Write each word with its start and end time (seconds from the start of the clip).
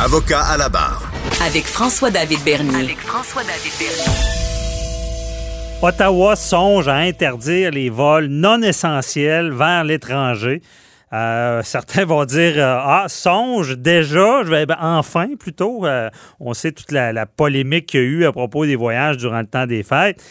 Avocat 0.00 0.42
à 0.42 0.56
la 0.56 0.68
barre. 0.68 1.10
Avec 1.44 1.64
François-David 1.64 2.38
Bernier. 2.44 2.84
Avec 2.84 3.00
François-David 3.00 3.72
Bernier. 3.80 4.18
Ottawa 5.82 6.36
songe 6.36 6.86
à 6.86 6.98
interdire 6.98 7.72
les 7.72 7.90
vols 7.90 8.28
non 8.28 8.62
essentiels 8.62 9.50
vers 9.50 9.82
l'étranger. 9.82 10.62
Euh, 11.12 11.62
certains 11.64 12.04
vont 12.04 12.24
dire 12.24 12.52
euh, 12.58 12.78
ah 12.80 13.06
songe 13.08 13.76
déjà 13.76 14.44
je 14.44 14.50
vais 14.50 14.66
ben, 14.66 14.76
enfin 14.78 15.30
plutôt 15.40 15.86
euh, 15.86 16.10
on 16.38 16.52
sait 16.52 16.70
toute 16.70 16.92
la, 16.92 17.14
la 17.14 17.24
polémique 17.24 17.86
qu'il 17.86 18.00
y 18.00 18.02
a 18.02 18.06
eu 18.06 18.24
à 18.26 18.30
propos 18.30 18.66
des 18.66 18.76
voyages 18.76 19.16
durant 19.16 19.40
le 19.40 19.46
temps 19.46 19.66
des 19.66 19.82
fêtes 19.82 20.22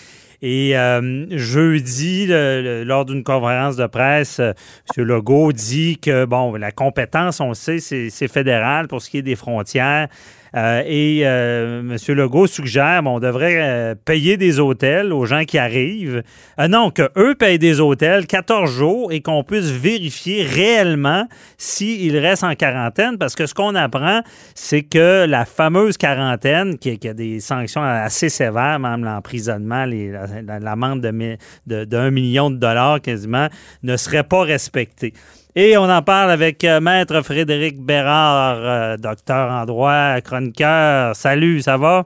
et 0.41 0.77
euh, 0.77 1.25
jeudi, 1.35 2.27
lors 2.27 3.05
d'une 3.05 3.23
conférence 3.23 3.75
de 3.75 3.87
presse, 3.87 4.39
euh, 4.39 4.53
M. 4.95 5.05
Legault 5.05 5.51
dit 5.51 5.97
que, 5.97 6.25
bon, 6.25 6.53
la 6.55 6.71
compétence, 6.71 7.39
on 7.39 7.49
le 7.49 7.55
sait, 7.55 7.79
c'est 7.79 8.27
fédéral 8.27 8.87
pour 8.87 9.01
ce 9.01 9.09
qui 9.09 9.17
est 9.17 9.23
des 9.23 9.35
frontières. 9.35 10.07
Euh, 10.55 10.81
et 10.85 11.21
euh, 11.25 11.81
M. 11.81 12.15
Legault 12.15 12.47
suggère 12.47 13.03
bon, 13.03 13.15
on 13.15 13.19
devrait 13.19 13.57
euh, 13.59 13.95
payer 13.95 14.37
des 14.37 14.59
hôtels 14.59 15.11
aux 15.13 15.25
gens 15.25 15.43
qui 15.45 15.57
arrivent. 15.57 16.23
Non, 16.69 16.89
qu'eux 16.91 17.35
payent 17.37 17.59
des 17.59 17.79
hôtels 17.79 18.25
14 18.27 18.71
jours 18.71 19.11
et 19.11 19.21
qu'on 19.21 19.43
puisse 19.43 19.69
vérifier 19.69 20.43
réellement 20.43 21.27
s'ils 21.57 22.17
restent 22.17 22.43
en 22.45 22.55
quarantaine. 22.55 23.17
Parce 23.17 23.35
que 23.35 23.45
ce 23.45 23.53
qu'on 23.53 23.75
apprend, 23.75 24.21
c'est 24.55 24.83
que 24.83 25.25
la 25.27 25.45
fameuse 25.45 25.97
quarantaine, 25.97 26.77
qui, 26.77 26.97
a 27.07 27.13
des 27.13 27.39
sanctions 27.39 27.83
assez 27.83 28.29
sévères, 28.29 28.79
même 28.79 29.03
l'emprisonnement, 29.03 29.85
les- 29.85 30.11
la- 30.11 30.59
l'amende 30.59 31.01
de, 31.01 31.11
mi- 31.11 31.37
de, 31.65 31.83
d'un 31.85 32.11
million 32.11 32.49
de 32.49 32.57
dollars 32.57 33.01
quasiment, 33.01 33.47
ne 33.83 33.97
serait 33.97 34.23
pas 34.23 34.41
respectée. 34.43 35.13
Et 35.59 35.75
on 35.75 35.89
en 35.89 36.03
parle 36.03 36.29
avec 36.29 36.63
euh, 36.63 36.79
Maître 36.79 37.23
Frédéric 37.23 37.79
Bérard, 37.83 38.57
euh, 38.59 38.95
docteur 38.97 39.49
en 39.51 39.65
droit, 39.65 40.21
chroniqueur. 40.21 41.15
Salut, 41.15 41.61
ça 41.61 41.77
va? 41.77 42.05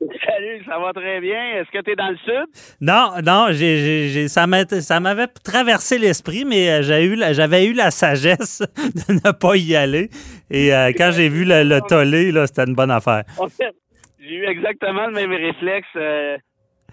Salut, 0.00 0.64
ça 0.66 0.78
va 0.78 0.94
très 0.94 1.20
bien. 1.20 1.56
Est-ce 1.56 1.70
que 1.70 1.82
tu 1.84 1.90
es 1.90 1.94
dans 1.94 2.08
le 2.08 2.16
sud? 2.16 2.46
Non, 2.80 3.10
non, 3.22 4.28
ça, 4.28 4.46
m'a- 4.46 4.64
ça 4.80 4.98
m'avait 5.00 5.26
traversé 5.26 5.98
l'esprit, 5.98 6.46
mais 6.46 6.70
euh, 6.70 7.00
eu, 7.02 7.18
j'avais 7.34 7.66
eu 7.66 7.74
la 7.74 7.90
sagesse 7.90 8.60
de 9.08 9.12
ne 9.12 9.32
pas 9.32 9.56
y 9.56 9.76
aller. 9.76 10.08
Et 10.50 10.72
euh, 10.74 10.92
quand 10.96 11.10
j'ai 11.12 11.28
vu 11.28 11.44
le, 11.44 11.64
le 11.64 11.80
tollé, 11.82 12.32
c'était 12.46 12.64
une 12.64 12.74
bonne 12.74 12.90
affaire. 12.90 13.24
En 13.36 13.48
fait, 13.48 13.74
j'ai 14.18 14.36
eu 14.36 14.46
exactement 14.46 15.06
le 15.08 15.12
même 15.12 15.32
réflexe. 15.32 15.86
euh, 15.96 16.38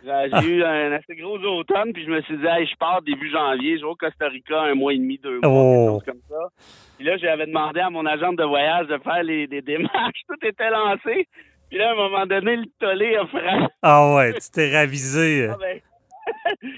j'ai 0.03 0.47
eu 0.47 0.63
un 0.63 0.91
assez 0.91 1.15
gros 1.15 1.37
automne, 1.37 1.93
puis 1.93 2.05
je 2.05 2.09
me 2.09 2.21
suis 2.21 2.37
dit, 2.37 2.45
hey, 2.45 2.65
je 2.67 2.75
pars 2.77 3.01
début 3.01 3.29
janvier, 3.31 3.77
je 3.77 3.83
vais 3.83 3.89
au 3.89 3.95
Costa 3.95 4.27
Rica 4.27 4.61
un 4.61 4.75
mois 4.75 4.93
et 4.93 4.97
demi, 4.97 5.17
deux 5.17 5.39
mois, 5.39 5.49
Oh. 5.49 5.73
quelque 5.73 5.89
chose 5.91 6.03
comme 6.05 6.37
ça. 6.37 6.47
Puis 6.97 7.05
là, 7.05 7.17
j'avais 7.17 7.45
demandé 7.45 7.79
à 7.79 7.89
mon 7.89 8.05
agent 8.05 8.33
de 8.33 8.43
voyage 8.43 8.87
de 8.87 8.97
faire 8.99 9.23
les, 9.23 9.47
démarches. 9.47 10.21
Tout 10.27 10.45
était 10.45 10.69
lancé. 10.69 11.27
Puis 11.69 11.79
là, 11.79 11.89
à 11.89 11.91
un 11.93 11.95
moment 11.95 12.25
donné, 12.25 12.57
le 12.57 12.65
tollé 12.79 13.15
a 13.15 13.25
frappé. 13.25 13.73
Ah 13.81 14.15
ouais, 14.15 14.33
tu 14.33 14.51
t'es 14.51 14.71
ravisé. 14.71 15.47
Ah 15.49 15.57
ben, 15.59 15.79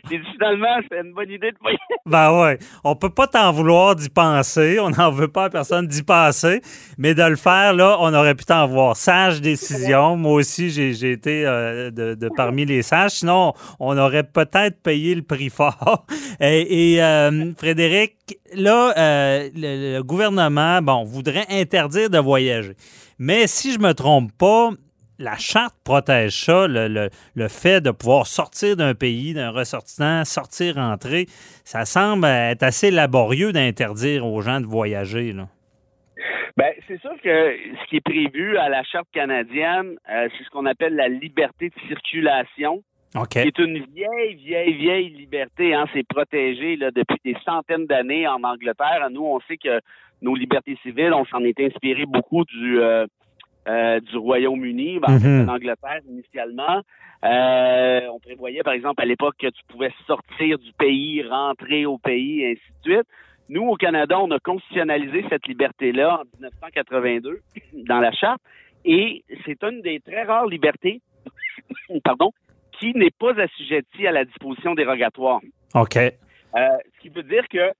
Finalement, 0.07 0.79
c'est 0.89 0.99
une 0.99 1.13
bonne 1.13 1.29
idée 1.29 1.51
de 1.51 1.57
y 1.71 1.77
Ben 2.05 2.39
ouais, 2.39 2.59
on 2.83 2.95
peut 2.95 3.09
pas 3.09 3.27
t'en 3.27 3.51
vouloir 3.51 3.95
d'y 3.95 4.09
penser, 4.09 4.79
on 4.79 4.89
n'en 4.89 5.11
veut 5.11 5.27
pas 5.27 5.45
à 5.45 5.49
personne 5.49 5.87
d'y 5.87 6.03
penser, 6.03 6.61
mais 6.97 7.15
de 7.15 7.23
le 7.23 7.35
faire, 7.35 7.73
là, 7.73 7.97
on 7.99 8.13
aurait 8.13 8.35
pu 8.35 8.45
t'en 8.45 8.67
voir. 8.67 8.95
Sage 8.95 9.41
décision, 9.41 10.15
moi 10.15 10.33
aussi, 10.33 10.69
j'ai 10.69 10.93
j'ai 10.93 11.11
été 11.11 11.45
euh, 11.45 11.89
de, 11.91 12.13
de 12.13 12.29
parmi 12.35 12.65
les 12.65 12.81
sages, 12.81 13.11
sinon, 13.11 13.53
on 13.79 13.97
aurait 13.97 14.23
peut-être 14.23 14.81
payé 14.81 15.15
le 15.15 15.23
prix 15.23 15.49
fort. 15.49 16.05
Et, 16.39 16.95
et, 16.95 17.03
euh, 17.03 17.53
Frédéric, 17.57 18.37
là, 18.53 18.93
euh, 18.97 19.49
le, 19.55 19.97
le 19.97 20.03
gouvernement, 20.03 20.81
bon, 20.81 21.03
voudrait 21.03 21.45
interdire 21.49 22.09
de 22.09 22.17
voyager. 22.17 22.75
Mais 23.17 23.47
si 23.47 23.71
je 23.71 23.79
me 23.79 23.93
trompe 23.93 24.31
pas, 24.37 24.71
la 25.19 25.35
charte 25.37 25.75
protège 25.83 26.31
ça, 26.45 26.67
le, 26.67 26.87
le- 26.87 27.09
le 27.35 27.47
fait 27.47 27.81
de 27.81 27.91
pouvoir 27.91 28.27
sortir 28.27 28.75
d'un 28.75 28.93
pays, 28.93 29.33
d'un 29.33 29.51
ressortissant, 29.51 30.25
sortir, 30.25 30.77
entrer. 30.77 31.25
Ça 31.63 31.85
semble 31.85 32.25
être 32.25 32.63
assez 32.63 32.91
laborieux 32.91 33.51
d'interdire 33.53 34.25
aux 34.25 34.41
gens 34.41 34.59
de 34.61 34.65
voyager. 34.65 35.31
Là. 35.31 35.47
Ben, 36.57 36.71
c'est 36.87 36.99
sûr 37.01 37.11
que 37.23 37.55
ce 37.83 37.89
qui 37.89 37.97
est 37.97 38.01
prévu 38.01 38.57
à 38.57 38.69
la 38.69 38.83
Charte 38.83 39.07
canadienne, 39.13 39.95
euh, 40.09 40.27
c'est 40.37 40.43
ce 40.43 40.49
qu'on 40.49 40.65
appelle 40.65 40.95
la 40.95 41.09
liberté 41.09 41.69
de 41.69 41.87
circulation, 41.87 42.81
OK. 43.15 43.29
qui 43.29 43.39
est 43.39 43.57
une 43.59 43.85
vieille, 43.93 44.35
vieille, 44.35 44.73
vieille 44.73 45.09
liberté. 45.09 45.73
Hein, 45.73 45.85
c'est 45.93 46.07
protégé 46.07 46.77
là, 46.77 46.91
depuis 46.91 47.17
des 47.25 47.35
centaines 47.45 47.85
d'années 47.87 48.27
en 48.27 48.41
Angleterre. 48.43 49.07
Nous, 49.11 49.23
on 49.25 49.39
sait 49.47 49.57
que 49.57 49.81
nos 50.21 50.35
libertés 50.35 50.77
civiles, 50.81 51.13
on 51.13 51.25
s'en 51.25 51.43
est 51.43 51.59
inspiré 51.59 52.05
beaucoup 52.05 52.45
du, 52.45 52.79
euh, 52.79 53.05
euh, 53.67 53.99
du 53.99 54.17
Royaume-Uni, 54.17 54.99
ben, 54.99 55.15
en 55.15 55.19
fait, 55.19 55.27
Mhm. 55.27 55.49
en 55.49 55.53
Angleterre 55.53 55.99
initialement. 56.07 56.81
Euh, 57.23 58.01
on 58.13 58.19
prévoyait, 58.19 58.61
par 58.61 58.73
exemple, 58.73 59.01
à 59.01 59.05
l'époque 59.05 59.35
que 59.39 59.47
tu 59.47 59.63
pouvais 59.67 59.91
sortir 60.05 60.59
du 60.59 60.71
pays, 60.73 61.23
rentrer 61.23 61.85
au 61.85 61.97
pays, 61.97 62.41
et 62.43 62.51
ainsi 62.51 62.61
de 62.85 62.93
suite. 62.93 63.07
Nous, 63.49 63.63
au 63.63 63.75
Canada, 63.75 64.19
on 64.19 64.29
a 64.31 64.39
constitutionnalisé 64.39 65.25
cette 65.29 65.47
liberté-là 65.47 66.19
en 66.21 66.23
1982 66.39 67.39
dans 67.87 67.99
la 67.99 68.11
charte, 68.11 68.41
et 68.83 69.23
c'est 69.45 69.63
une 69.63 69.81
des 69.81 69.99
très 69.99 70.23
rares 70.23 70.47
libertés, 70.47 71.01
pardon, 72.03 72.31
qui 72.79 72.93
n'est 72.93 73.11
pas 73.17 73.39
assujettie 73.39 74.05
à 74.05 74.11
la 74.11 74.25
disposition 74.25 74.75
dérogatoire. 74.75 75.39
OK. 75.73 75.95
Euh, 75.97 76.09
ce 76.55 77.01
qui 77.01 77.09
veut 77.09 77.23
dire 77.23 77.47
que, 77.49 77.71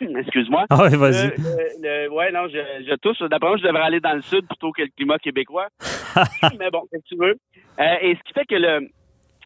excuse-moi, 0.18 0.66
Ah 0.70 0.82
ouais, 0.82 0.96
vas-y. 0.96 1.28
le- 1.28 1.34
le- 1.36 2.04
le- 2.04 2.10
ouais, 2.12 2.30
non, 2.32 2.48
je, 2.48 2.58
je 2.88 2.94
touche. 2.96 3.18
D'après 3.20 3.48
moi, 3.48 3.56
je 3.56 3.62
devrais 3.66 3.82
aller 3.82 4.00
dans 4.00 4.14
le 4.14 4.22
sud 4.22 4.46
plutôt 4.46 4.72
que 4.72 4.82
le 4.82 4.88
climat 4.96 5.18
québécois. 5.18 5.68
Mais 6.58 6.70
bon, 6.70 6.82
que 6.92 6.98
tu 7.06 7.16
veux. 7.16 7.36
Euh, 7.78 7.94
et 8.02 8.14
ce 8.16 8.22
qui 8.22 8.32
fait 8.32 8.44
que 8.46 8.54
le, 8.54 8.88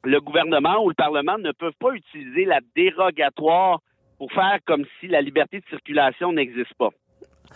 le 0.05 0.21
gouvernement 0.21 0.83
ou 0.85 0.89
le 0.89 0.95
Parlement 0.95 1.39
ne 1.39 1.53
peuvent 1.53 1.75
pas 1.79 1.93
utiliser 1.93 2.45
la 2.45 2.61
dérogatoire 2.77 3.81
pour 4.19 4.31
faire 4.33 4.59
comme 4.67 4.85
si 5.01 5.07
la 5.09 5.21
liberté 5.21 5.61
de 5.61 5.65
circulation 5.69 6.33
n'existe 6.33 6.75
pas. 6.75 6.91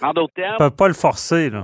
En 0.03 0.12
d'autres 0.12 0.32
Ils 0.37 0.43
termes, 0.43 0.56
peuvent 0.59 0.76
pas 0.76 0.88
le 0.88 0.94
forcer. 0.94 1.50
Là. 1.50 1.62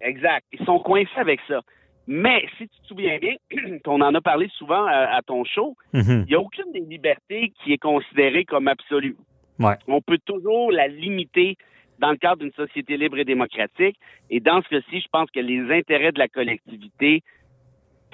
exact. 0.00 0.46
Ils 0.52 0.64
sont 0.64 0.78
coincés 0.80 1.08
avec 1.16 1.40
ça. 1.46 1.60
Mais 2.06 2.44
si 2.58 2.68
tu 2.68 2.80
te 2.82 2.86
souviens 2.88 3.18
bien, 3.18 3.34
on 3.86 4.00
en 4.02 4.14
a 4.14 4.20
parlé 4.20 4.48
souvent 4.58 4.84
à, 4.86 5.16
à 5.16 5.22
ton 5.22 5.44
show, 5.44 5.74
Mhm. 5.94 6.24
il 6.26 6.30
n'y 6.30 6.34
a 6.34 6.40
aucune 6.40 6.70
des 6.72 6.80
libertés 6.80 7.52
qui 7.62 7.72
est 7.72 7.78
considérée 7.78 8.44
comme 8.44 8.68
absolue. 8.68 9.16
Ouais. 9.58 9.74
On 9.86 10.00
peut 10.00 10.18
toujours 10.24 10.72
la 10.72 10.88
limiter 10.88 11.56
dans 12.00 12.10
le 12.10 12.16
cadre 12.16 12.38
d'une 12.42 12.52
société 12.52 12.96
libre 12.96 13.18
et 13.18 13.24
démocratique. 13.24 13.96
Et 14.30 14.40
dans 14.40 14.60
ce 14.62 14.68
cas-ci, 14.68 15.00
je 15.00 15.08
pense 15.12 15.30
que 15.30 15.40
les 15.40 15.70
intérêts 15.72 16.12
de 16.12 16.18
la 16.18 16.28
collectivité, 16.28 17.22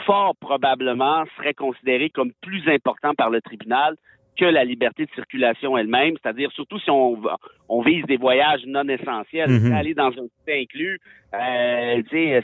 fort 0.05 0.35
probablement, 0.41 1.25
seraient 1.37 1.55
considérés 1.55 2.11
comme 2.11 2.33
plus 2.43 2.67
importants 2.69 3.15
par 3.15 3.31
le 3.31 3.41
tribunal 3.41 3.97
que 4.39 4.45
la 4.45 4.65
liberté 4.65 5.05
de 5.07 5.11
circulation 5.11 5.77
elle-même, 5.77 6.15
c'est-à-dire 6.23 6.51
surtout 6.53 6.79
si 6.79 6.91
on, 6.91 7.21
on 7.69 7.83
vise 7.83 8.05
des 8.07 8.17
voyages 8.17 8.65
non 8.67 8.89
essentiels, 8.89 9.51
Mhm. 9.51 9.73
aller 9.73 9.93
dans 9.95 10.09
un 10.09 10.13
petit 10.45 10.63
inclus, 10.63 10.99
euh, 11.35 12.03
tu 12.05 12.09
sais, 12.11 12.43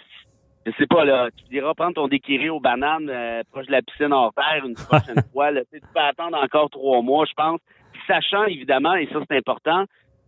je 0.67 0.73
sais 0.73 0.87
pas, 0.87 1.05
là, 1.05 1.29
tu 1.37 1.45
diras 1.49 1.75
prendre 1.75 1.95
ton 1.95 2.09
déquiré 2.09 2.51
aux 2.51 2.61
bananes 2.61 3.09
euh, 3.09 3.43
proche 3.51 3.67
de 3.67 3.73
la 3.73 3.83
piscine 3.83 4.13
hors 4.13 4.35
terre 4.35 4.67
une 4.67 4.75
prochaine 4.75 5.15
fois. 5.33 5.51
Là, 5.53 5.63
tu 5.73 5.81
peux 5.81 6.01
attendre 6.01 6.37
encore 6.43 6.69
trois 6.71 7.01
mois, 7.03 7.25
je 7.25 7.35
pense. 7.35 7.61
Sachant 8.07 8.45
évidemment, 8.45 8.95
et 8.95 9.07
ça 9.13 9.21
c'est 9.29 9.37
important, 9.37 9.85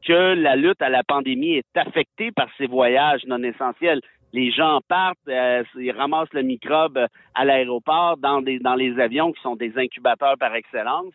que 0.07 0.35
la 0.35 0.57
lutte 0.57 0.81
à 0.81 0.89
la 0.89 1.03
pandémie 1.03 1.55
est 1.55 1.77
affectée 1.77 2.31
par 2.33 2.49
ces 2.57 2.67
voyages 2.67 3.25
non 3.27 3.43
essentiels. 3.43 4.01
Les 4.33 4.51
gens 4.51 4.81
partent, 4.89 5.19
euh, 5.29 5.65
ils 5.77 5.91
ramassent 5.91 6.33
le 6.33 6.43
microbe 6.43 7.07
à 7.35 7.45
l'aéroport, 7.45 8.17
dans 8.19 8.41
les 8.41 9.01
avions 9.01 9.33
qui 9.33 9.41
sont 9.43 9.57
des 9.57 9.77
incubateurs 9.79 10.37
par 10.39 10.55
excellence, 10.55 11.13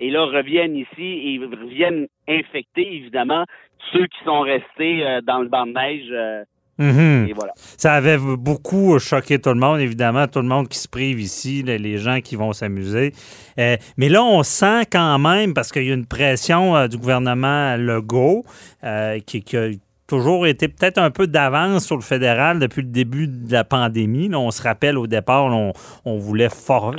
et 0.00 0.10
là 0.10 0.24
reviennent 0.24 0.76
ici 0.76 0.88
et 0.98 1.38
reviennent 1.38 2.06
infecter 2.28 2.96
évidemment 2.96 3.44
ceux 3.92 4.06
qui 4.06 4.24
sont 4.24 4.40
restés 4.40 5.06
euh, 5.06 5.20
dans 5.22 5.38
le 5.38 5.48
banc 5.48 5.66
de 5.66 5.72
neige. 5.72 6.46
Mhm. 6.78 7.28
voilà. 7.34 7.52
Ça 7.78 7.94
avait 7.94 8.18
beaucoup 8.18 8.98
choqué 8.98 9.38
tout 9.38 9.48
le 9.50 9.54
monde, 9.60 9.80
évidemment, 9.80 10.26
tout 10.28 10.40
le 10.40 10.48
monde 10.48 10.68
qui 10.68 10.78
se 10.78 10.88
prive 10.88 11.20
ici, 11.20 11.62
les- 11.62 11.78
les 11.78 11.96
gens 11.98 12.20
qui 12.20 12.36
vont 12.36 12.52
s'amuser. 12.52 13.12
Euh, 13.58 13.76
mais 13.96 14.08
là, 14.08 14.22
on 14.22 14.42
sent 14.42 14.84
quand 14.92 15.18
même, 15.18 15.54
parce 15.54 15.72
qu'il 15.72 15.84
y 15.84 15.90
a 15.90 15.94
une 15.94 16.06
pression 16.06 16.76
euh, 16.76 16.88
du 16.88 16.98
gouvernement 16.98 17.76
Legault, 17.76 18.44
euh, 18.84 19.18
qui, 19.24 19.42
qui 19.42 19.56
a 19.56 19.68
toujours 20.06 20.46
été 20.46 20.68
peut-être 20.68 20.98
un 20.98 21.10
peu 21.10 21.26
d'avance 21.26 21.84
sur 21.84 21.96
le 21.96 22.02
fédéral 22.02 22.58
depuis 22.60 22.82
le 22.82 22.88
début 22.88 23.26
de 23.26 23.52
la 23.52 23.64
pandémie. 23.64 24.28
Là, 24.28 24.38
on 24.38 24.50
se 24.50 24.62
rappelle 24.62 24.96
au 24.98 25.06
départ, 25.06 25.46
on, 25.46 25.72
on 26.04 26.16
voulait 26.16 26.48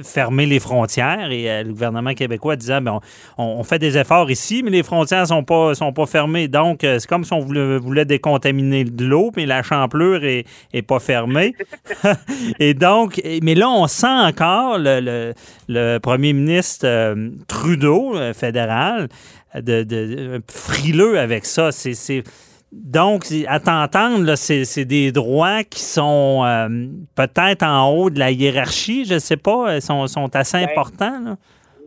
fermer 0.03 0.45
les 0.45 0.59
frontières 0.59 1.31
et 1.31 1.49
euh, 1.49 1.63
le 1.63 1.69
gouvernement 1.71 2.13
québécois 2.13 2.55
disait 2.57 2.81
ben, 2.81 2.99
on, 3.37 3.43
on 3.43 3.63
fait 3.63 3.79
des 3.79 3.97
efforts 3.97 4.29
ici, 4.29 4.61
mais 4.63 4.71
les 4.71 4.83
frontières 4.83 5.25
sont 5.27 5.43
pas 5.43 5.73
sont 5.73 5.93
pas 5.93 6.05
fermées. 6.05 6.47
Donc, 6.47 6.83
euh, 6.83 6.99
c'est 6.99 7.07
comme 7.07 7.23
si 7.23 7.31
on 7.33 7.39
voulait, 7.39 7.77
voulait 7.77 8.05
décontaminer 8.05 8.83
de 8.83 9.05
l'eau, 9.05 9.31
mais 9.37 9.45
la 9.45 9.63
champlure 9.63 10.25
est, 10.25 10.45
est 10.73 10.81
pas 10.81 10.99
fermée. 10.99 11.53
et 12.59 12.73
donc, 12.73 13.21
mais 13.41 13.55
là, 13.55 13.69
on 13.69 13.87
sent 13.87 14.07
encore 14.07 14.77
le, 14.77 14.99
le- 14.99 15.33
le 15.69 15.97
premier 15.99 16.33
ministre 16.33 16.85
euh, 16.85 17.29
Trudeau, 17.47 18.15
euh, 18.15 18.33
fédéral, 18.33 19.07
de, 19.55 19.83
de- 19.83 19.83
de- 19.83 20.41
frileux 20.51 21.19
avec 21.19 21.45
ça. 21.45 21.71
C'est- 21.71 22.23
Donc, 22.71 23.23
à 23.47 23.59
t'entendre, 23.59 24.35
c'est 24.35 24.85
des 24.85 25.11
droits 25.11 25.63
qui 25.63 25.79
sont 25.79 26.43
euh, 26.43 26.67
peut-être 27.15 27.63
en 27.63 27.89
haut 27.89 28.09
de 28.09 28.19
la 28.19 28.31
hiérarchie, 28.31 29.05
je 29.05 29.15
ne 29.15 29.19
sais 29.19 29.37
pas, 29.37 29.79
sont, 29.79 30.07
sont 30.07 30.35
assez 30.35 30.57
ben, 30.57 30.69
importants. 30.69 31.37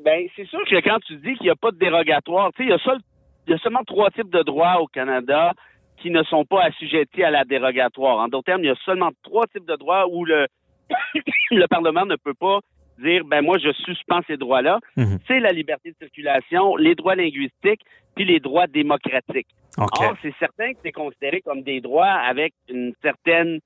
Ben, 0.04 0.26
c'est 0.34 0.46
sûr 0.46 0.60
que 0.68 0.80
quand 0.80 0.98
tu 1.06 1.16
dis 1.16 1.34
qu'il 1.34 1.44
n'y 1.44 1.50
a 1.50 1.56
pas 1.56 1.70
de 1.70 1.76
dérogatoire, 1.76 2.50
il 2.58 2.68
y, 2.68 2.72
a 2.72 3.58
seulement 3.58 3.84
trois 3.86 4.10
types 4.10 4.30
de 4.30 4.42
droits 4.42 4.80
au 4.80 4.86
Canada 4.86 5.52
qui 5.98 6.10
ne 6.10 6.22
sont 6.22 6.46
pas 6.46 6.62
assujettis 6.64 7.22
à 7.22 7.30
la 7.30 7.44
dérogatoire. 7.44 8.18
En 8.18 8.28
d'autres 8.28 8.46
termes, 8.46 8.64
il 8.64 8.68
y 8.68 8.70
a 8.70 8.78
seulement 8.86 9.10
trois 9.22 9.46
types 9.48 9.66
de 9.66 9.76
droits 9.76 10.06
où 10.10 10.24
le, 10.24 10.46
le 11.50 11.66
Parlement 11.66 12.06
ne 12.06 12.16
peut 12.16 12.34
pas 12.34 12.60
dire 12.98 13.24
ben 13.24 13.42
moi 13.42 13.58
je 13.58 13.72
suspends 13.84 14.20
ces 14.26 14.36
droits-là. 14.36 14.78
Mhm. 14.96 15.18
C'est 15.26 15.40
la 15.40 15.52
liberté 15.52 15.90
de 15.90 15.96
circulation, 15.98 16.76
les 16.76 16.94
droits 16.94 17.14
linguistiques, 17.14 17.82
puis 18.14 18.24
les 18.24 18.40
droits 18.40 18.66
démocratiques. 18.66 19.48
Or, 19.80 20.14
c'est 20.22 20.34
certain 20.38 20.72
que 20.72 20.78
c'est 20.82 20.92
considéré 20.92 21.40
comme 21.40 21.62
des 21.62 21.80
droits 21.80 22.06
avec 22.06 22.52
une 22.68 22.92
certaine 23.02 23.60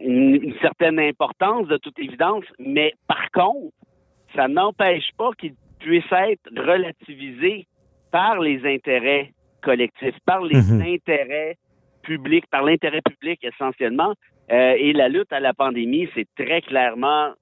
une, 0.00 0.54
certaine 0.60 1.00
importance 1.00 1.66
de 1.68 1.76
toute 1.78 1.98
évidence, 1.98 2.44
mais 2.58 2.92
par 3.06 3.30
contre, 3.32 3.74
ça 4.34 4.48
n'empêche 4.48 5.10
pas 5.16 5.30
qu'ils 5.38 5.54
puissent 5.78 6.04
être 6.12 6.50
relativisés 6.56 7.66
par 8.10 8.38
les 8.38 8.64
intérêts 8.66 9.32
collectifs, 9.62 10.16
par 10.26 10.42
les 10.42 10.60
mhm. 10.60 10.82
intérêts 10.82 11.56
publics, 12.02 12.46
par 12.50 12.62
l'intérêt 12.62 13.00
public 13.00 13.42
essentiellement. 13.42 14.14
Euh, 14.52 14.74
et 14.78 14.92
la 14.92 15.08
lutte 15.08 15.32
à 15.32 15.40
la 15.40 15.54
pandémie, 15.54 16.08
c'est 16.14 16.28
très 16.36 16.60
clairement 16.60 17.32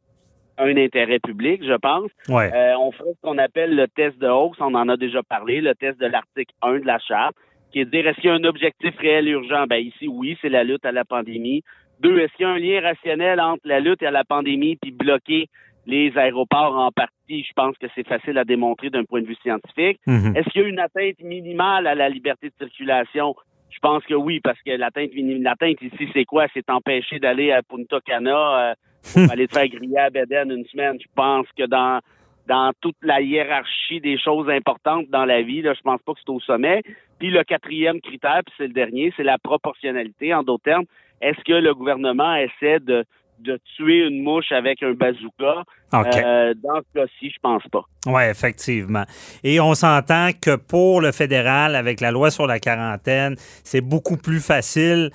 un 0.59 0.77
intérêt 0.77 1.19
public, 1.19 1.65
je 1.65 1.75
pense. 1.75 2.11
Euh, 2.29 2.75
on 2.79 2.93
ferait 2.93 3.13
ce 3.15 3.21
qu'on 3.23 3.39
appelle 3.39 3.75
le 3.75 3.89
test 3.89 4.19
de 4.19 4.29
hausse, 4.29 4.57
on 4.61 4.75
en 4.75 4.89
a 4.89 4.97
déjà 4.97 5.23
parlé, 5.23 5.61
le 5.61 5.75
test 5.75 5.99
de 5.99 6.07
l'article 6.07 6.55
1 6.63 6.81
de 6.81 6.87
la 6.87 6.99
Charte, 6.99 7.35
qui 7.73 7.81
est 7.81 7.85
de 7.85 7.91
dire 7.91 8.07
est-ce 8.07 8.21
qu'il 8.21 8.31
y 8.31 8.33
a 8.33 8.35
un 8.35 8.45
objectif 8.45 8.97
réel 8.99 9.29
urgent? 9.29 9.67
Ben 9.67 9.79
ici, 9.79 10.09
oui, 10.09 10.37
c'est 10.41 10.49
la 10.49 10.65
lutte 10.65 10.85
à 10.85 10.93
la 10.93 11.05
pandémie. 11.05 11.63
Deux, 12.01 12.19
est-ce 12.19 12.33
qu'il 12.35 12.47
y 12.47 12.49
a 12.49 12.53
un 12.53 12.59
lien 12.59 12.81
rationnel 12.81 13.41
entre 13.41 13.63
la 13.65 13.81
lutte 13.81 14.03
et 14.03 14.11
la 14.11 14.25
pandémie 14.25 14.77
puis 14.77 14.91
bloquer 14.91 15.49
les 15.87 16.17
aéroports 16.17 16.77
en 16.77 16.91
partie? 16.91 17.45
Je 17.45 17.53
pense 17.55 17.77
que 17.79 17.87
c'est 17.95 18.07
facile 18.07 18.39
à 18.39 18.45
démontrer 18.45 18.91
d'un 18.91 19.05
point 19.05 19.23
de 19.23 19.27
vue 19.27 19.37
scientifique. 19.37 20.01
Mm-hmm. 20.07 20.37
Est-ce 20.37 20.51
qu'il 20.51 20.63
y 20.63 20.65
a 20.65 20.69
une 20.69 20.79
atteinte 20.79 21.21
minimale 21.21 21.87
à 21.87 21.95
la 21.95 22.09
liberté 22.09 22.49
de 22.49 22.55
circulation? 22.59 23.35
Je 23.71 23.79
pense 23.79 24.05
que 24.05 24.15
oui, 24.15 24.41
parce 24.41 24.61
que 24.63 24.73
l'atteinte 24.73 25.11
l'atteinte 25.15 25.81
ici, 25.81 26.09
c'est 26.13 26.25
quoi? 26.25 26.47
C'est 26.53 26.69
empêcher 26.69 27.19
d'aller 27.19 27.53
à 27.53 27.63
Punta 27.63 28.01
Cana, 28.05 28.71
euh, 28.71 28.75
aller 29.31 29.49
te 29.49 29.55
faire 29.55 29.69
griller 29.69 29.99
à 29.99 30.11
Beden 30.11 30.51
une 30.51 30.67
semaine. 30.67 30.99
Je 31.01 31.09
pense 31.15 31.47
que 31.57 31.65
dans 31.67 32.01
dans 32.47 32.73
toute 32.81 32.97
la 33.03 33.21
hiérarchie 33.21 34.01
des 34.01 34.19
choses 34.19 34.49
importantes 34.49 35.07
dans 35.11 35.25
la 35.25 35.43
vie, 35.43 35.63
là, 35.63 35.75
je 35.75 35.81
pense 35.81 36.01
pas 36.03 36.13
que 36.13 36.21
c'est 36.25 36.33
au 36.33 36.41
sommet. 36.41 36.83
Puis 37.19 37.31
le 37.31 37.45
quatrième 37.45 38.01
critère, 38.01 38.41
puis 38.45 38.55
c'est 38.59 38.67
le 38.67 38.73
dernier, 38.73 39.13
c'est 39.17 39.23
la 39.23 39.39
proportionnalité. 39.39 40.35
En 40.35 40.43
d'autres 40.43 40.65
termes, 40.65 40.85
est-ce 41.21 41.41
que 41.45 41.53
le 41.53 41.75
gouvernement 41.75 42.35
essaie 42.35 42.81
de 42.81 43.05
de 43.43 43.59
tuer 43.77 44.07
une 44.07 44.23
mouche 44.23 44.53
avec 44.53 44.83
un 44.83 44.93
bazooka? 44.93 45.65
Euh, 45.95 46.55
dans 46.63 46.81
ce 46.81 47.01
cas-ci, 47.01 47.31
je 47.31 47.39
pense 47.43 47.63
pas. 47.71 47.83
Oui, 48.07 48.23
effectivement. 48.31 49.05
Et 49.45 49.61
on 49.61 49.75
s'entend 49.75 50.31
que 50.41 50.57
pour 50.57 51.01
le 51.01 51.13
fédéral, 51.13 51.75
avec 51.77 52.01
la 52.01 52.11
loi 52.11 52.31
sur 52.31 52.47
la 52.47 52.59
quarantaine, 52.59 53.35
c'est 53.65 53.81
beaucoup 53.81 54.17
plus 54.17 54.41
facile 54.41 55.11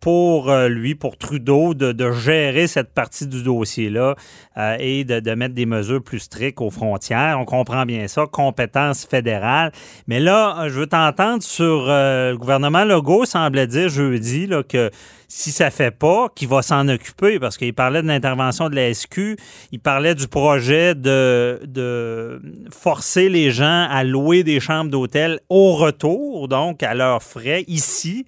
pour 0.00 0.50
euh, 0.50 0.68
lui, 0.68 0.94
pour 0.94 1.16
Trudeau, 1.16 1.74
de, 1.74 2.12
gérer 2.12 2.66
cette 2.66 2.92
partie 2.92 3.26
du 3.26 3.42
dossier-là 3.42 4.14
euh, 4.56 4.76
et 4.78 5.04
de, 5.04 5.34
mettre 5.34 5.54
des 5.54 5.66
mesures 5.66 6.02
plus 6.02 6.20
strictes 6.20 6.60
aux 6.60 6.70
frontières. 6.70 7.38
On 7.40 7.44
comprend 7.44 7.84
bien 7.84 8.08
ça, 8.08 8.26
compétence 8.26 9.04
fédérale. 9.04 9.72
Mais 10.06 10.20
là, 10.20 10.68
je 10.68 10.80
veux 10.80 10.86
t'entendre 10.86 11.42
sur 11.42 11.86
euh, 11.88 12.32
le 12.32 12.38
gouvernement 12.38 12.84
Legault 12.84 13.24
semblait 13.24 13.66
dire 13.66 13.88
jeudi 13.88 14.46
là, 14.46 14.62
que 14.62 14.90
si 15.26 15.50
ça 15.50 15.70
fait 15.70 15.90
pas, 15.90 16.28
qu'il 16.34 16.48
va 16.48 16.62
s'en 16.62 16.88
occuper 16.88 17.38
parce 17.38 17.58
qu'il 17.58 17.74
parlait 17.74 18.00
de 18.00 18.06
l'intervention 18.06 18.70
de 18.70 18.76
la 18.76 18.94
SQ, 18.94 19.36
il 19.72 19.80
parlait 19.80 20.14
du 20.14 20.26
projet 20.26 20.94
de 20.94 22.40
forcer 22.70 23.28
les 23.28 23.50
gens 23.50 23.86
à 23.90 24.04
louer 24.04 24.42
des 24.42 24.58
chambres 24.58 24.90
d'hôtel 24.90 25.40
au 25.50 25.74
retour, 25.74 26.48
donc 26.48 26.82
à 26.82 26.94
leurs 26.94 27.22
frais 27.22 27.64
ici. 27.66 28.24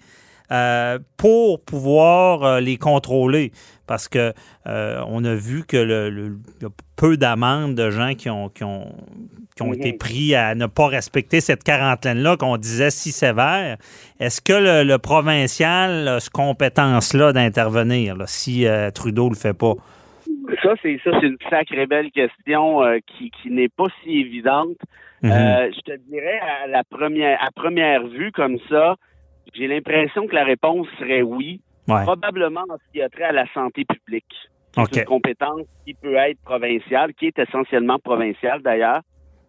Euh, 0.52 0.98
pour 1.16 1.64
pouvoir 1.64 2.42
euh, 2.42 2.60
les 2.60 2.76
contrôler. 2.76 3.52
Parce 3.86 4.08
que 4.08 4.32
euh, 4.66 5.00
on 5.06 5.24
a 5.24 5.34
vu 5.36 5.64
que 5.64 5.76
le, 5.76 6.38
y 6.60 6.64
a 6.64 6.70
peu 6.96 7.16
d'amendes 7.16 7.76
de 7.76 7.90
gens 7.90 8.14
qui 8.14 8.28
ont, 8.30 8.48
qui 8.48 8.64
ont, 8.64 8.92
qui 9.54 9.62
ont 9.62 9.72
été 9.72 9.92
mhm. 9.92 9.98
pris 9.98 10.34
à 10.34 10.56
ne 10.56 10.66
pas 10.66 10.88
respecter 10.88 11.40
cette 11.40 11.62
quarantaine-là 11.62 12.36
qu'on 12.36 12.56
disait 12.56 12.90
si 12.90 13.12
sévère. 13.12 13.76
Est-ce 14.18 14.40
que 14.40 14.82
le, 14.82 14.96
provincial 14.98 16.08
a 16.08 16.18
cette 16.18 16.32
compétence-là 16.32 17.32
d'intervenir 17.32 18.16
si 18.26 18.66
Trudeau 18.92 19.28
le 19.28 19.36
fait 19.36 19.56
pas? 19.56 19.74
Ça, 20.64 20.74
c'est 20.82 20.98
ça, 21.04 21.12
c'est 21.20 21.28
une 21.28 21.38
sacrée 21.48 21.86
belle 21.86 22.10
question 22.10 22.80
qui, 23.06 23.30
qui 23.30 23.50
n'est 23.50 23.68
pas 23.68 23.86
si 24.02 24.18
évidente. 24.18 24.78
Mhm. 25.22 25.30
je 25.30 25.80
te 25.80 25.96
dirais 26.08 26.40
à 26.64 26.66
la 26.66 26.82
première 26.82 27.38
à 27.40 27.50
première 27.52 28.06
vue 28.06 28.32
comme 28.32 28.56
ça, 28.68 28.96
j'ai 29.54 29.66
l'impression 29.66 30.26
que 30.26 30.34
la 30.34 30.44
réponse 30.44 30.86
serait 30.98 31.22
oui, 31.22 31.60
probablement 31.86 32.64
en 32.68 32.76
ce 32.76 32.92
qui 32.92 33.02
a 33.02 33.08
trait 33.08 33.24
à 33.24 33.32
la 33.32 33.46
santé 33.52 33.84
publique. 33.84 34.34
C'est 34.74 35.00
une 35.00 35.04
compétence 35.04 35.66
qui 35.84 35.94
peut 35.94 36.14
être 36.14 36.40
provinciale, 36.42 37.12
qui 37.14 37.26
est 37.26 37.38
essentiellement 37.38 37.98
provinciale 37.98 38.62
d'ailleurs. 38.62 39.02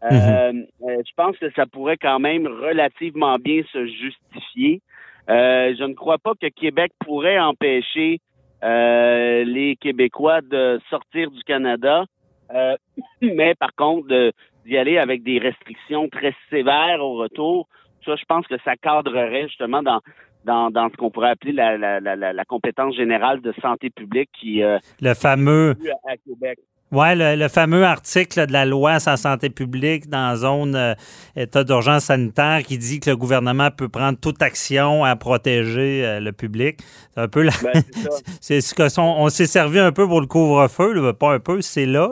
Euh, 0.04 0.52
mhm. 0.52 0.66
euh, 0.82 1.02
je 1.06 1.12
pense 1.16 1.38
que 1.38 1.52
ça 1.52 1.68
pourrait 1.68 1.98
quand 1.98 2.20
même 2.20 2.48
relativement 2.48 3.38
bien 3.38 3.62
se 3.72 3.86
justifier. 3.86 4.82
Euh, 5.30 5.76
je 5.78 5.84
ne 5.84 5.94
crois 5.94 6.18
pas 6.18 6.34
que 6.42 6.48
Québec 6.48 6.92
pourrait 7.06 7.40
empêcher 7.40 8.20
les 8.64 9.76
Québécois 9.80 10.42
de 10.42 10.80
sortir 10.90 11.32
du 11.32 11.44
Canada, 11.44 12.06
mais 13.22 13.56
par 13.56 13.74
contre 13.76 14.34
d'y 14.66 14.78
aller 14.78 15.00
avec 15.00 15.24
des 15.24 15.40
restrictions 15.40 16.10
très 16.10 16.36
sévères 16.52 17.00
au 17.00 17.14
retour 17.14 17.68
ça, 18.06 18.16
je 18.16 18.26
pense 18.26 18.48
que 18.48 18.56
ça 18.64 18.76
cadrerait 18.76 19.48
justement 19.48 19.84
dans 19.84 20.02
dans, 20.46 20.72
dans 20.72 20.90
ce 20.90 20.98
qu'on 20.98 21.12
pourrait 21.12 21.32
appeler 21.32 21.54
la, 21.54 21.78
la, 21.78 22.00
la, 22.00 22.16
la, 22.16 22.46
compétence 22.46 22.96
générale 22.96 23.42
de 23.42 23.54
santé 23.62 23.90
publique 23.90 24.30
qui 24.40 24.64
euh, 24.64 24.78
le 25.02 25.14
fameux 25.14 25.76
à 26.08 26.18
Québec. 26.18 26.60
Ouais, 26.92 27.16
le, 27.16 27.48
fameux 27.48 27.86
article 27.86 28.48
de 28.48 28.52
la 28.52 28.66
loi 28.66 29.00
sur 29.00 29.12
la 29.12 29.18
santé 29.18 29.50
publique 29.50 30.10
dans 30.10 30.36
zone 30.36 30.76
euh, 30.76 30.94
état 31.38 31.64
d'urgence 31.64 32.06
sanitaire 32.06 32.64
qui 32.64 32.78
dit 32.78 33.00
que 33.00 33.12
le 33.12 33.16
gouvernement 33.16 33.70
peut 33.72 33.88
prendre 33.88 34.20
toute 34.20 34.42
action 34.42 35.06
à 35.06 35.16
protéger 35.16 36.06
euh, 36.06 36.20
le 36.20 36.34
public. 36.34 36.80
C'est 37.14 37.22
un 37.22 37.30
peu 37.30 37.44
la... 37.44 37.54
Ben, 37.64 37.82
c'est 38.42 38.60
ce 38.62 38.74
que 38.74 38.90
son... 38.90 39.04
on 39.04 39.30
s'est 39.30 39.46
servi 39.46 39.80
un 39.80 39.94
peu 39.94 40.06
pour 40.06 40.20
le 40.20 40.28
couvre-feu, 40.28 41.14
pas 41.14 41.34
un 41.34 41.40
peu, 41.40 41.62
c'est 41.62 41.86
là. 41.86 42.10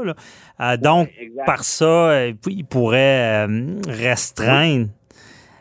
donc 0.78 1.10
par 1.46 1.66
ça, 1.66 2.28
il 2.48 2.66
pourrait 2.66 3.48
restreindre 3.90 4.88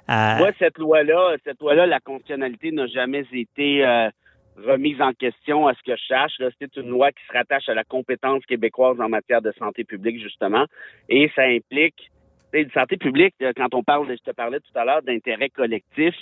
moi, 0.09 0.50
cette 0.59 0.79
loi-là, 0.79 1.37
cette 1.45 1.61
loi-là, 1.61 1.87
la 1.87 2.00
constitutionnalité 2.00 2.73
n'a 2.73 2.87
jamais 2.87 3.25
été 3.33 3.85
euh, 3.85 4.09
remise 4.57 5.00
en 5.00 5.12
question 5.12 5.67
à 5.67 5.75
ce 5.75 5.83
que 5.83 5.97
je 5.97 6.07
sache. 6.07 6.33
C'est 6.59 6.77
une 6.77 6.88
loi 6.88 7.12
qui 7.12 7.25
se 7.27 7.33
rattache 7.33 7.69
à 7.69 7.75
la 7.75 7.85
compétence 7.85 8.45
québécoise 8.47 9.00
en 9.00 9.09
matière 9.09 9.43
de 9.43 9.53
santé 9.59 9.85
publique, 9.85 10.21
justement. 10.23 10.65
Et 11.09 11.31
ça 11.35 11.43
implique, 11.43 12.11
une 12.53 12.71
santé 12.71 12.97
publique, 12.97 13.35
euh, 13.43 13.53
quand 13.57 13.75
on 13.75 13.83
parle, 13.83 14.09
je 14.09 14.23
te 14.23 14.35
parlais 14.35 14.61
tout 14.61 14.79
à 14.79 14.85
l'heure 14.85 15.03
d'intérêts 15.03 15.50
collectifs, 15.50 16.17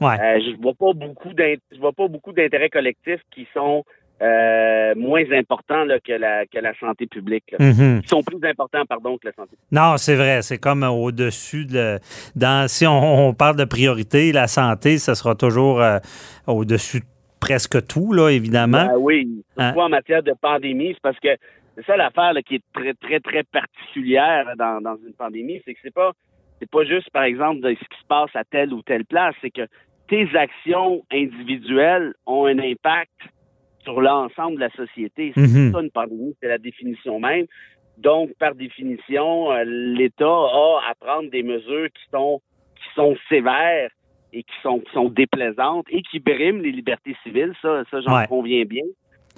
ouais. 0.00 0.20
euh, 0.20 0.40
je 0.40 0.60
vois 0.60 0.74
pas 0.74 0.92
beaucoup 0.92 1.30
je 1.36 1.78
vois 1.78 1.92
pas 1.92 2.08
beaucoup 2.08 2.32
d'intérêts 2.32 2.70
collectifs 2.70 3.22
qui 3.30 3.46
sont 3.54 3.84
euh, 4.22 4.94
moins 4.96 5.24
importants 5.32 5.86
que, 6.04 6.12
la, 6.12 6.46
que 6.46 6.58
la 6.58 6.74
santé 6.78 7.06
publique. 7.06 7.54
Mhm. 7.58 8.00
Ils 8.02 8.08
sont 8.08 8.22
plus 8.22 8.38
importants, 8.48 8.84
pardon, 8.86 9.16
que 9.18 9.28
la 9.28 9.32
santé 9.32 9.50
publique. 9.50 9.72
Non, 9.72 9.96
c'est 9.96 10.16
vrai. 10.16 10.42
C'est 10.42 10.58
comme 10.58 10.82
au-dessus 10.82 11.66
de. 11.66 11.98
Dans, 12.36 12.68
si 12.68 12.86
on, 12.86 13.32
parle 13.34 13.56
de 13.56 13.64
priorité, 13.64 14.32
la 14.32 14.46
santé, 14.46 14.98
ça 14.98 15.14
sera 15.14 15.34
toujours 15.34 15.80
euh, 15.80 15.98
au-dessus 16.46 17.00
de 17.00 17.06
presque 17.40 17.86
tout, 17.86 18.12
là, 18.12 18.28
évidemment. 18.28 18.86
Ben 18.86 18.98
oui. 18.98 19.44
Surtout 19.58 19.80
hein? 19.80 19.84
en 19.84 19.88
matière 19.88 20.22
de 20.22 20.34
pandémie, 20.40 20.92
c'est 20.92 21.02
parce 21.02 21.18
que 21.18 21.36
c'est 21.76 21.86
ça 21.86 21.96
l'affaire 21.96 22.32
qui 22.46 22.56
est 22.56 22.62
très, 22.74 22.92
très, 22.94 23.20
très 23.20 23.42
particulière 23.44 24.52
dans, 24.58 24.82
dans 24.82 24.96
une 24.96 25.14
pandémie, 25.14 25.62
c'est 25.64 25.72
que 25.72 25.80
c'est 25.82 25.94
pas 25.94 26.12
c'est 26.60 26.70
pas 26.70 26.84
juste, 26.84 27.10
par 27.10 27.22
exemple, 27.22 27.60
de 27.60 27.70
ce 27.70 27.80
qui 27.80 28.00
se 28.00 28.06
passe 28.06 28.30
à 28.34 28.44
telle 28.44 28.72
ou 28.72 28.82
telle 28.82 29.06
place, 29.06 29.34
c'est 29.40 29.50
que 29.50 29.66
tes 30.08 30.28
actions 30.36 31.02
individuelles 31.10 32.12
ont 32.26 32.44
un 32.46 32.58
impact 32.58 33.10
sur 33.84 34.00
l'ensemble 34.00 34.56
de 34.56 34.60
la 34.60 34.70
société. 34.70 35.32
C'est 35.34 35.40
mhm. 35.40 35.72
ça 35.72 35.80
une 35.80 35.90
pandémie, 35.90 36.34
c'est 36.40 36.48
la 36.48 36.58
définition 36.58 37.18
même. 37.18 37.46
Donc, 37.98 38.30
par 38.38 38.54
définition, 38.54 39.52
euh, 39.52 39.64
l'État 39.66 40.24
a 40.24 40.80
à 40.90 40.94
prendre 40.98 41.30
des 41.30 41.42
mesures 41.42 41.88
qui 41.88 42.10
sont 42.10 42.40
qui 42.76 42.94
sont 42.94 43.14
sévères 43.28 43.90
et 44.32 44.42
qui 44.42 44.54
sont 44.62 44.80
qui 44.80 44.92
sont 44.92 45.10
déplaisantes 45.10 45.86
et 45.90 46.02
qui 46.02 46.18
briment 46.18 46.62
les 46.62 46.72
libertés 46.72 47.14
civiles. 47.22 47.52
Ça, 47.60 47.82
ça 47.90 48.00
j'en 48.00 48.24
conviens 48.26 48.64
bien. 48.64 48.84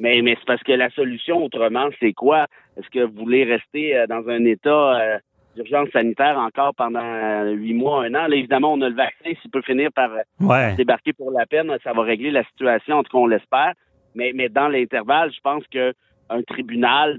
Mais, 0.00 0.22
mais 0.22 0.36
c'est 0.38 0.46
parce 0.46 0.62
que 0.62 0.72
la 0.72 0.90
solution 0.90 1.44
autrement, 1.44 1.88
c'est 2.00 2.12
quoi? 2.12 2.46
Est-ce 2.76 2.88
que 2.88 3.04
vous 3.04 3.24
voulez 3.24 3.44
rester 3.44 3.96
euh, 3.96 4.06
dans 4.06 4.26
un 4.28 4.44
État 4.44 5.00
euh, 5.00 5.18
d'urgence 5.54 5.90
sanitaire 5.90 6.38
encore 6.38 6.74
pendant 6.74 7.44
huit 7.50 7.74
mois, 7.74 8.04
un 8.04 8.14
an? 8.14 8.26
Là, 8.26 8.36
évidemment, 8.36 8.72
on 8.72 8.80
a 8.80 8.88
le 8.88 8.94
vaccin. 8.94 9.32
S'il 9.40 9.50
peut 9.50 9.62
finir 9.62 9.90
par 9.92 10.10
Ouais. 10.40 10.74
débarquer 10.76 11.12
pour 11.12 11.30
la 11.30 11.46
peine, 11.46 11.76
ça 11.84 11.92
va 11.92 12.02
régler 12.02 12.30
la 12.30 12.44
situation, 12.44 12.98
en 12.98 13.02
tout 13.02 13.12
cas, 13.12 13.18
on 13.18 13.26
l'espère. 13.26 13.74
Mais, 14.14 14.32
mais 14.34 14.48
dans 14.48 14.68
l'intervalle, 14.68 15.30
je 15.34 15.40
pense 15.42 15.64
que 15.72 15.92
un 16.30 16.42
tribunal 16.42 17.18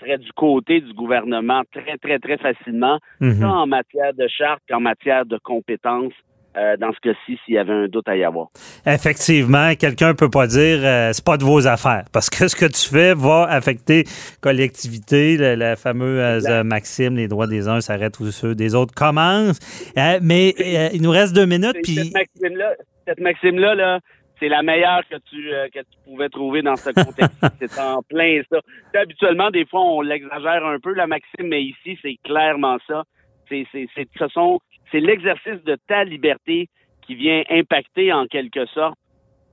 serait 0.00 0.18
du 0.18 0.32
côté 0.32 0.80
du 0.80 0.92
gouvernement 0.94 1.62
très, 1.72 1.96
très, 1.98 2.18
très 2.18 2.38
facilement, 2.38 2.98
Mhm. 3.20 3.40
tant 3.40 3.62
en 3.62 3.66
matière 3.66 4.12
de 4.14 4.26
charte 4.28 4.60
qu'en 4.68 4.80
matière 4.80 5.24
de 5.26 5.38
compétences. 5.38 6.12
euh, 6.56 6.76
dans 6.76 6.92
ce 6.92 7.00
cas-ci, 7.00 7.36
s'il 7.44 7.54
y 7.54 7.58
avait 7.58 7.72
un 7.72 7.88
doute 7.88 8.08
à 8.08 8.16
y 8.16 8.22
avoir. 8.22 8.46
Effectivement, 8.86 9.74
quelqu'un 9.74 10.14
peut 10.14 10.30
pas 10.30 10.46
dire 10.46 10.78
euh, 10.84 11.10
c'est 11.12 11.24
pas 11.24 11.36
de 11.36 11.42
vos 11.42 11.66
affaires 11.66 12.04
parce 12.12 12.30
que 12.30 12.46
ce 12.46 12.54
que 12.54 12.66
tu 12.66 12.88
fais 12.94 13.12
va 13.12 13.42
affecter 13.50 14.04
collectivité, 14.40 15.36
la, 15.36 15.56
la 15.56 15.74
fameuse 15.74 16.46
euh, 16.48 16.62
maxime 16.62 17.16
les 17.16 17.26
droits 17.26 17.48
des 17.48 17.66
uns 17.66 17.80
s'arrêtent 17.80 18.20
où 18.20 18.30
ceux 18.30 18.54
des 18.54 18.76
autres 18.76 18.94
commencent. 18.94 19.58
Euh, 19.98 20.20
mais 20.22 20.54
euh, 20.60 20.90
il 20.94 21.02
nous 21.02 21.10
reste 21.10 21.34
deux 21.34 21.46
minutes 21.46 21.76
puis 21.82 21.96
Cette 21.96 22.14
maxime-là, 22.14 22.74
cette 23.08 23.20
maxime-là, 23.20 23.74
là, 23.74 23.98
c'est 24.38 24.48
la 24.48 24.62
meilleure 24.62 25.02
que 25.08 25.16
tu, 25.30 25.52
euh, 25.52 25.68
que 25.68 25.80
tu 25.80 25.98
pouvais 26.04 26.28
trouver 26.28 26.62
dans 26.62 26.76
ce 26.76 26.90
contexte. 26.90 27.38
c'est 27.60 27.80
en 27.80 28.02
plein 28.02 28.40
ça. 28.50 28.60
Habituellement, 28.94 29.50
des 29.50 29.64
fois, 29.66 29.80
on 29.80 30.00
l'exagère 30.00 30.64
un 30.66 30.78
peu, 30.80 30.92
la 30.92 31.06
maxime, 31.06 31.48
mais 31.48 31.62
ici, 31.62 31.98
c'est 32.02 32.16
clairement 32.24 32.78
ça. 32.86 33.04
C'est, 33.48 33.66
c'est, 33.72 33.86
c'est, 33.94 34.08
ce 34.18 34.28
sont, 34.28 34.60
c'est 34.90 35.00
l'exercice 35.00 35.62
de 35.64 35.76
ta 35.86 36.04
liberté 36.04 36.68
qui 37.02 37.14
vient 37.14 37.42
impacter, 37.50 38.12
en 38.12 38.26
quelque 38.26 38.66
sorte, 38.66 38.98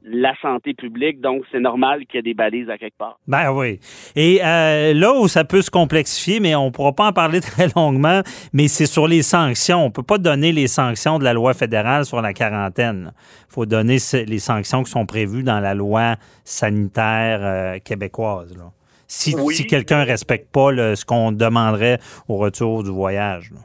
la 0.03 0.34
santé 0.41 0.74
publique. 0.74 1.22
Donc, 1.22 1.43
c'est 1.51 1.60
normal 1.60 2.05
qu'il 2.05 2.15
y 2.15 2.20
ait 2.20 2.22
des 2.24 2.34
balises 2.34 2.70
à 2.70 2.77
quelque 2.77 2.98
part. 2.98 3.20
Ben 3.27 3.51
oui. 3.51 3.79
Et 4.15 4.39
euh, 4.43 4.93
là 4.93 5.13
où 5.13 5.27
ça 5.27 5.43
peut 5.43 5.62
se 5.62 5.70
complexifier, 5.70 6.39
mais 6.39 6.55
on 6.55 6.65
ne 6.65 6.70
pourra 6.72 6.93
pas 6.93 7.08
en 7.08 7.13
parler 7.13 7.39
très 7.41 7.67
longuement, 7.75 8.22
mais 8.53 8.67
c'est 8.67 8.86
sur 8.88 9.08
les 9.08 9.22
sanctions. 9.22 9.81
On 9.81 9.86
ne 9.86 9.91
peut 9.91 10.03
pas 10.03 10.17
donner 10.17 10.51
les 10.51 10.67
sanctions 10.67 11.20
de 11.20 11.24
la 11.24 11.34
loi 11.34 11.53
fédérale 11.53 12.05
sur 12.05 12.22
la 12.22 12.34
quarantaine. 12.34 13.13
Il 13.50 13.53
faut 13.53 13.65
donner 13.65 13.98
les 14.27 14.39
sanctions 14.39 14.84
qui 14.84 14.91
sont 14.91 15.05
prévues 15.05 15.43
dans 15.43 15.60
la 15.60 15.74
loi 15.74 16.15
sanitaire 16.43 17.39
euh, 17.41 17.79
québécoise. 17.79 18.55
là. 18.58 18.72
Si, 19.08 19.36
Oui. 19.36 19.55
si 19.55 19.67
quelqu'un 19.67 20.01
ne 20.01 20.05
respecte 20.05 20.51
pas 20.53 20.72
là, 20.72 20.96
ce 20.96 21.03
qu'on 21.05 21.31
demanderait 21.34 22.00
au 22.29 22.38
retour 22.38 22.84
du 22.84 22.89
voyage. 22.91 23.51
là. 23.51 23.60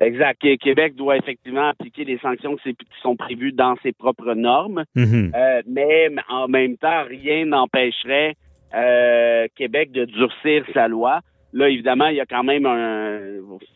Exact. 0.00 0.38
Qué- 0.40 0.56
Québec 0.58 0.94
doit 0.96 1.16
effectivement 1.16 1.68
appliquer 1.68 2.04
les 2.04 2.18
sanctions 2.18 2.56
qui 2.56 2.74
sont 3.02 3.16
prévues 3.16 3.52
dans 3.52 3.74
ses 3.82 3.92
propres 3.92 4.34
normes. 4.34 4.84
Mhm. 4.96 5.32
Euh, 5.34 5.62
mais 5.68 6.08
en 6.28 6.48
même 6.48 6.76
temps, 6.76 7.04
rien 7.08 7.44
n'empêcherait 7.46 8.34
euh, 8.74 9.46
Québec 9.56 9.92
de 9.92 10.04
durcir 10.04 10.64
sa 10.74 10.88
loi. 10.88 11.20
Là, 11.52 11.68
évidemment, 11.68 12.08
il 12.08 12.16
y 12.16 12.20
a 12.20 12.26
quand 12.26 12.42
même 12.42 12.66
un. 12.66 13.18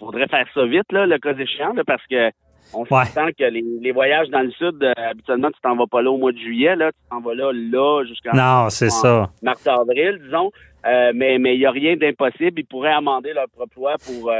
faudrait 0.00 0.26
faire 0.26 0.46
ça 0.52 0.66
vite, 0.66 0.90
là, 0.90 1.06
le 1.06 1.18
cas 1.18 1.34
échéant, 1.34 1.72
là, 1.74 1.84
parce 1.86 2.04
que 2.08 2.30
on 2.74 2.80
Ouais. 2.90 3.04
s'entend 3.06 3.28
que 3.28 3.44
les, 3.44 3.62
les 3.80 3.92
voyages 3.92 4.28
dans 4.30 4.40
le 4.40 4.50
sud, 4.50 4.82
euh, 4.82 4.92
habituellement, 4.96 5.50
tu 5.52 5.60
t'en 5.62 5.76
vas 5.76 5.86
pas 5.86 6.02
là 6.02 6.10
au 6.10 6.18
mois 6.18 6.32
de 6.32 6.38
juillet, 6.38 6.74
là, 6.74 6.90
tu 6.90 6.98
t'en 7.08 7.20
vas 7.20 7.34
là, 7.34 7.52
là, 7.54 8.04
jusqu'en 8.06 8.34
Non, 8.36 8.68
c'est 8.70 8.90
ça. 8.90 9.30
mars-avril, 9.42 10.18
disons. 10.24 10.50
Euh, 10.86 11.12
mais 11.14 11.38
mais 11.38 11.54
il 11.54 11.60
n'y 11.60 11.66
a 11.66 11.70
rien 11.70 11.96
d'impossible. 11.96 12.58
Ils 12.60 12.66
pourraient 12.66 12.92
amender 12.92 13.32
leur 13.32 13.48
propre 13.48 13.72
loi 13.76 13.94
pour 14.04 14.30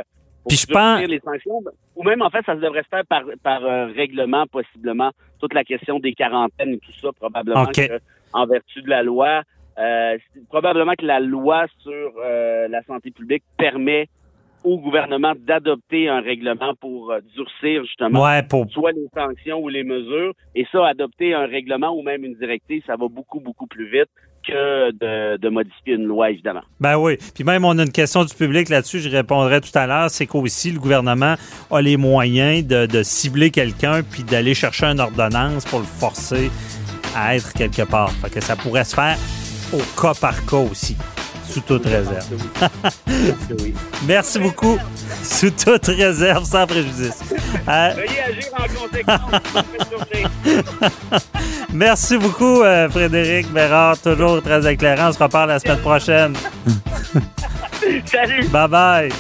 Puis 0.46 0.58
je 0.58 0.66
pense- 0.66 1.02
les 1.02 1.20
sanctions. 1.20 1.60
Ou 1.96 2.02
même, 2.02 2.22
en 2.22 2.30
fait, 2.30 2.44
ça 2.46 2.54
devrait 2.54 2.82
se 2.82 2.88
faire 2.88 3.04
par, 3.06 3.22
par 3.42 3.64
euh, 3.64 3.86
règlement, 3.86 4.46
possiblement. 4.46 5.10
Toute 5.40 5.54
la 5.54 5.64
question 5.64 5.98
des 5.98 6.12
quarantaines 6.14 6.74
et 6.74 6.78
tout 6.78 6.92
ça, 7.00 7.10
probablement 7.12 7.66
que, 7.66 8.00
en 8.32 8.46
vertu 8.46 8.82
de 8.82 8.88
la 8.88 9.02
loi, 9.02 9.42
euh, 9.78 10.18
probablement 10.48 10.94
que 10.98 11.06
la 11.06 11.20
loi 11.20 11.66
sur 11.78 12.12
euh, 12.24 12.68
la 12.68 12.82
santé 12.82 13.10
publique 13.10 13.44
permet 13.56 14.08
au 14.64 14.78
gouvernement 14.78 15.34
d'adopter 15.38 16.08
un 16.08 16.20
règlement 16.20 16.74
pour 16.80 17.12
euh, 17.12 17.20
durcir 17.34 17.84
justement 17.84 18.24
Ouais, 18.24 18.42
pour, 18.42 18.68
soit 18.70 18.92
les 18.92 19.06
sanctions 19.14 19.60
ou 19.60 19.68
les 19.68 19.84
mesures. 19.84 20.32
Et 20.54 20.66
ça, 20.72 20.86
adopter 20.86 21.32
un 21.34 21.46
règlement 21.46 21.96
ou 21.96 22.02
même 22.02 22.24
une 22.24 22.34
directive, 22.34 22.82
ça 22.86 22.96
va 22.96 23.06
beaucoup, 23.08 23.40
beaucoup 23.40 23.66
plus 23.66 23.88
vite 23.88 24.08
que 24.48 24.90
de, 24.92 25.36
de 25.36 25.48
modifier 25.48 25.94
une 25.94 26.04
loi, 26.04 26.30
évidemment. 26.30 26.62
Ben 26.80 26.96
oui. 26.96 27.18
Puis 27.34 27.44
même, 27.44 27.64
on 27.64 27.78
a 27.78 27.82
une 27.82 27.92
question 27.92 28.24
du 28.24 28.34
public 28.34 28.68
là-dessus, 28.68 29.00
je 29.00 29.08
répondrai 29.08 29.60
tout 29.60 29.76
à 29.76 29.86
l'heure. 29.86 30.10
C'est 30.10 30.26
qu'aussi, 30.26 30.72
le 30.72 30.80
gouvernement 30.80 31.34
a 31.70 31.80
les 31.80 31.96
moyens 31.96 32.66
de, 32.66 32.86
de 32.86 33.02
cibler 33.02 33.50
quelqu'un 33.50 34.02
puis 34.02 34.24
d'aller 34.24 34.54
chercher 34.54 34.86
une 34.86 35.00
ordonnance 35.00 35.64
pour 35.66 35.80
le 35.80 35.84
forcer 35.84 36.50
à 37.14 37.36
être 37.36 37.52
quelque 37.52 37.82
part. 37.82 38.10
Fait 38.12 38.30
que 38.30 38.40
ça 38.40 38.56
pourrait 38.56 38.84
se 38.84 38.94
faire 38.94 39.16
au 39.72 40.00
cas 40.00 40.14
par 40.14 40.44
cas 40.46 40.56
aussi, 40.56 40.96
sous 41.48 41.60
toute 41.60 41.84
réserve. 41.84 42.26
Merci 44.06 44.38
beaucoup. 44.38 44.78
Sous 45.22 45.50
toute 45.50 45.86
réserve, 45.86 46.44
sans 46.44 46.66
préjudice. 46.66 47.22
Euh, 47.68 47.92
Veuillez 47.96 48.22
agir 48.22 48.48
en 48.52 48.66
conséquence. 48.80 49.32
Merci 51.72 52.18
beaucoup, 52.18 52.62
euh, 52.62 52.88
Frédéric 52.88 53.52
Bérard. 53.52 53.98
Toujours 53.98 54.42
très 54.42 54.72
éclairant. 54.72 55.08
On 55.08 55.12
se 55.12 55.22
reparle 55.22 55.50
la 55.50 55.58
semaine 55.58 55.78
prochaine. 55.78 56.34
Salut! 58.06 58.48
Bye 58.48 58.68
bye. 58.68 59.12